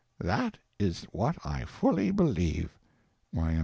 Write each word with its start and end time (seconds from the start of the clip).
That 0.19 0.57
is 0.79 1.03
what 1.11 1.37
I 1.45 1.63
fully 1.65 2.09
believe. 2.09 2.75